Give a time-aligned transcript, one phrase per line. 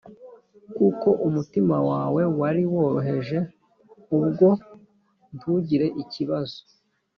[0.75, 3.37] kuko umutima wawe wari woroheje
[4.17, 4.47] ubwo
[5.35, 6.57] ntugire ikibazo